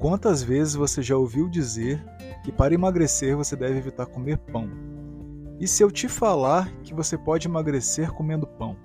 [0.00, 2.02] Quantas vezes você já ouviu dizer
[2.42, 4.66] que para emagrecer você deve evitar comer pão?
[5.60, 8.78] E se eu te falar que você pode emagrecer comendo pão?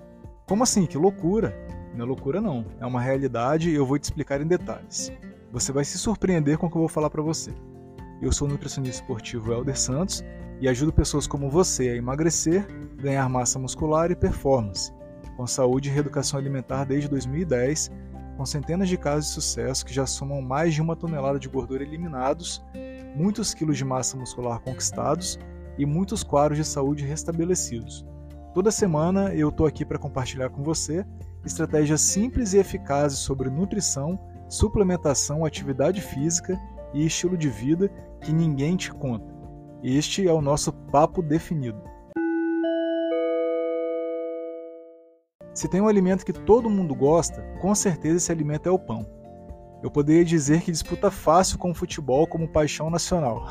[0.46, 0.84] Como assim?
[0.84, 1.56] Que loucura!
[1.94, 5.10] Não é loucura não, é uma realidade e eu vou te explicar em detalhes.
[5.50, 7.50] Você vai se surpreender com o que eu vou falar para você.
[8.20, 10.22] Eu sou o nutricionista esportivo Helder Santos
[10.60, 14.92] e ajudo pessoas como você a emagrecer, ganhar massa muscular e performance,
[15.34, 17.90] com saúde e reeducação alimentar desde 2010
[18.36, 21.82] com centenas de casos de sucesso que já somam mais de uma tonelada de gordura
[21.82, 22.62] eliminados,
[23.14, 25.38] muitos quilos de massa muscular conquistados
[25.78, 28.04] e muitos quadros de saúde restabelecidos.
[28.54, 31.04] Toda semana eu estou aqui para compartilhar com você
[31.44, 36.58] estratégias simples e eficazes sobre nutrição, suplementação, atividade física
[36.92, 37.88] e estilo de vida
[38.20, 39.34] que ninguém te conta.
[39.82, 41.95] Este é o nosso papo definido.
[45.56, 49.06] Se tem um alimento que todo mundo gosta, com certeza esse alimento é o pão.
[49.82, 53.46] Eu poderia dizer que disputa fácil com o futebol como paixão nacional.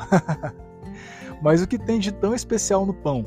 [1.42, 3.26] Mas o que tem de tão especial no pão?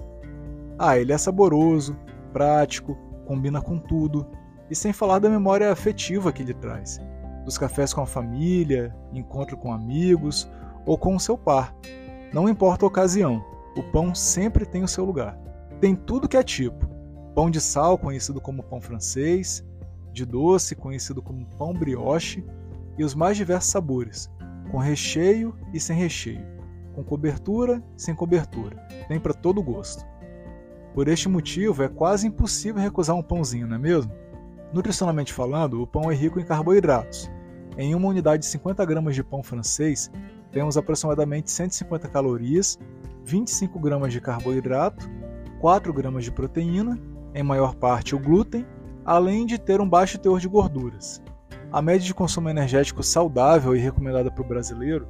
[0.78, 2.00] Ah, ele é saboroso,
[2.32, 4.26] prático, combina com tudo,
[4.70, 7.02] e sem falar da memória afetiva que ele traz.
[7.44, 10.50] Dos cafés com a família, encontro com amigos
[10.86, 11.76] ou com o seu par.
[12.32, 13.44] Não importa a ocasião,
[13.76, 15.38] o pão sempre tem o seu lugar.
[15.82, 16.89] Tem tudo que é tipo,
[17.36, 19.64] pão de sal, conhecido como pão francês,
[20.12, 22.44] de doce, conhecido como pão brioche,
[22.98, 24.30] e os mais diversos sabores,
[24.72, 26.46] com recheio e sem recheio,
[26.94, 28.76] com cobertura e sem cobertura,
[29.08, 30.06] tem para todo gosto.
[30.94, 34.12] Por este motivo, é quase impossível recusar um pãozinho, não é mesmo?
[34.74, 37.32] Nutricionalmente falando, o pão é rico em carboidratos.
[37.78, 40.12] Em uma unidade de 50 gramas de pão francês,
[40.52, 42.78] temos aproximadamente 150 calorias,
[43.24, 45.10] 25 gramas de carboidrato,
[45.62, 47.00] 4 gramas de proteína
[47.34, 48.66] em maior parte o glúten,
[49.06, 51.22] além de ter um baixo teor de gorduras.
[51.72, 55.08] A média de consumo energético saudável e recomendada para o brasileiro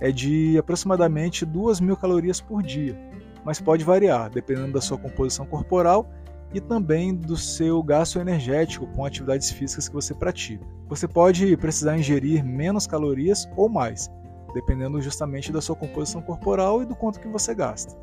[0.00, 2.98] é de aproximadamente 2.000 calorias por dia,
[3.44, 6.06] mas pode variar dependendo da sua composição corporal
[6.52, 10.64] e também do seu gasto energético com atividades físicas que você pratica.
[10.88, 14.08] Você pode precisar ingerir menos calorias ou mais,
[14.52, 17.96] dependendo justamente da sua composição corporal e do quanto que você gasta.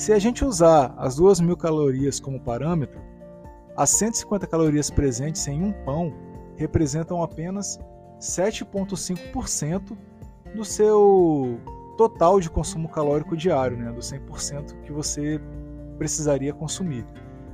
[0.00, 3.02] Se a gente usar as 2.000 calorias como parâmetro,
[3.76, 6.14] as 150 calorias presentes em um pão
[6.56, 7.78] representam apenas
[8.18, 9.94] 7,5%
[10.54, 11.60] do seu
[11.98, 15.38] total de consumo calórico diário, né, do 100% que você
[15.98, 17.06] precisaria consumir.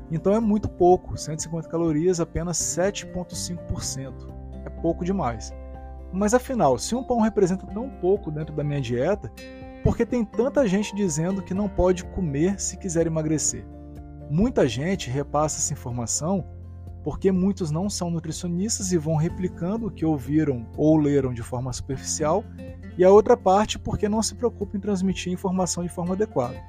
[0.08, 4.12] Então é muito pouco, 150 calorias, apenas 7,5%.
[4.64, 5.52] É pouco demais.
[6.12, 9.32] Mas afinal, se um pão representa tão pouco dentro da minha dieta,
[9.86, 13.64] porque tem tanta gente dizendo que não pode comer se quiser emagrecer.
[14.28, 16.44] Muita gente repassa essa informação
[17.04, 21.72] porque muitos não são nutricionistas e vão replicando o que ouviram ou leram de forma
[21.72, 22.42] superficial,
[22.98, 26.60] e a outra parte porque não se preocupa em transmitir informação de forma adequada.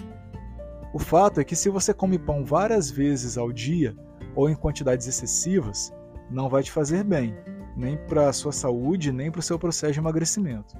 [0.93, 3.97] O fato é que se você come pão várias vezes ao dia
[4.35, 5.91] ou em quantidades excessivas,
[6.29, 7.35] não vai te fazer bem,
[7.75, 10.77] nem para a sua saúde, nem para o seu processo de emagrecimento.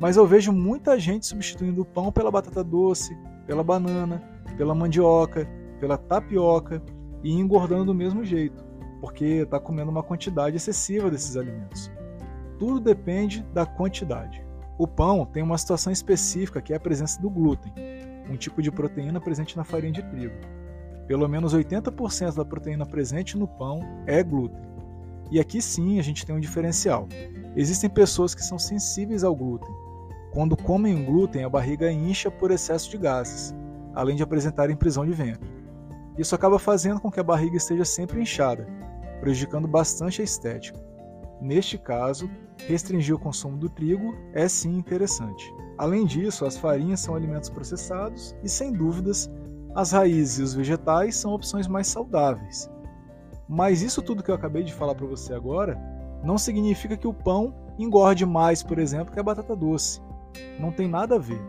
[0.00, 3.14] Mas eu vejo muita gente substituindo o pão pela batata doce,
[3.46, 4.22] pela banana,
[4.56, 5.46] pela mandioca,
[5.78, 6.82] pela tapioca
[7.22, 8.64] e engordando do mesmo jeito,
[8.98, 11.92] porque está comendo uma quantidade excessiva desses alimentos.
[12.58, 14.42] Tudo depende da quantidade.
[14.78, 17.70] O pão tem uma situação específica que é a presença do glúten,
[18.30, 20.34] um tipo de proteína presente na farinha de trigo.
[21.06, 24.62] Pelo menos 80% da proteína presente no pão é glúten.
[25.30, 27.06] E aqui sim a gente tem um diferencial.
[27.54, 29.74] Existem pessoas que são sensíveis ao glúten,
[30.32, 33.54] quando comem glúten, a barriga incha por excesso de gases,
[33.94, 35.50] além de apresentarem prisão de ventre.
[36.16, 38.66] Isso acaba fazendo com que a barriga esteja sempre inchada,
[39.20, 40.78] prejudicando bastante a estética.
[41.40, 42.30] Neste caso,
[42.66, 45.52] restringir o consumo do trigo é sim interessante.
[45.78, 49.30] Além disso, as farinhas são alimentos processados e, sem dúvidas,
[49.74, 52.70] as raízes e os vegetais são opções mais saudáveis.
[53.48, 55.80] Mas isso tudo que eu acabei de falar para você agora
[56.22, 60.00] não significa que o pão engorde mais, por exemplo, que a batata doce.
[60.58, 61.40] Não tem nada a ver.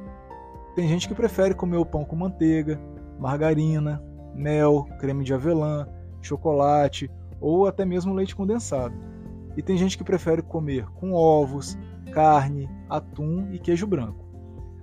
[0.75, 2.79] Tem gente que prefere comer o pão com manteiga,
[3.19, 4.01] margarina,
[4.33, 5.87] mel, creme de avelã,
[6.21, 8.95] chocolate ou até mesmo leite condensado.
[9.57, 11.77] E tem gente que prefere comer com ovos,
[12.13, 14.25] carne, atum e queijo branco.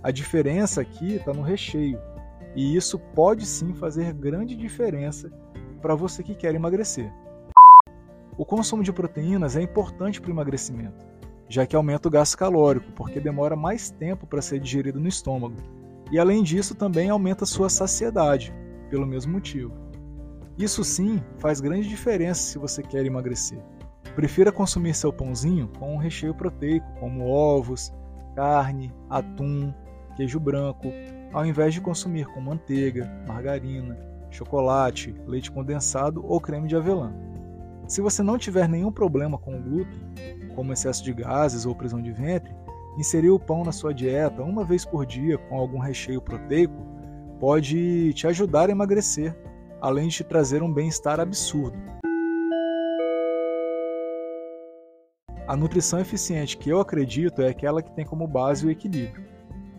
[0.03, 1.99] A diferença aqui está no recheio,
[2.55, 5.31] e isso pode sim fazer grande diferença
[5.81, 7.13] para você que quer emagrecer.
[8.37, 11.07] O consumo de proteínas é importante para o emagrecimento
[11.49, 15.57] já que aumenta o gasto calórico, porque demora mais tempo para ser digerido no estômago.
[16.11, 18.55] E além disso, também aumenta sua saciedade,
[18.91, 19.73] pelo mesmo motivo.
[20.59, 23.59] Isso sim faz grande diferença se você quer emagrecer.
[24.15, 27.93] Prefira consumir seu pãozinho com um recheio proteico, como ovos,
[28.35, 29.73] carne, atum,
[30.17, 30.89] queijo branco,
[31.33, 33.97] ao invés de consumir com manteiga, margarina,
[34.31, 37.13] chocolate, leite condensado ou creme de avelã.
[37.89, 39.99] Se você não tiver nenhum problema com o glúten,
[40.55, 42.55] como excesso de gases ou prisão de ventre,
[42.99, 46.87] inserir o pão na sua dieta uma vez por dia com algum recheio proteico
[47.41, 49.35] pode te ajudar a emagrecer,
[49.81, 51.79] além de te trazer um bem-estar absurdo.
[55.47, 59.25] A nutrição eficiente que eu acredito é aquela que tem como base o equilíbrio.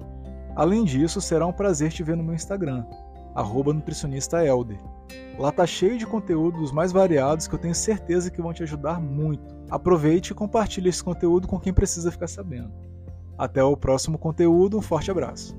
[0.55, 2.85] Além disso, será um prazer te ver no meu Instagram,
[3.73, 4.77] nutricionistaelder.
[5.37, 8.99] Lá tá cheio de conteúdos mais variados que eu tenho certeza que vão te ajudar
[8.99, 9.55] muito.
[9.69, 12.73] Aproveite e compartilhe esse conteúdo com quem precisa ficar sabendo.
[13.37, 15.55] Até o próximo conteúdo, um forte abraço.